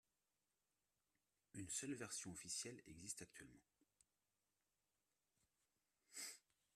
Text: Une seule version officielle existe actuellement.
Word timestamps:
Une 1.53 1.69
seule 1.69 1.93
version 1.93 2.31
officielle 2.31 2.81
existe 2.87 3.21
actuellement. 3.21 3.61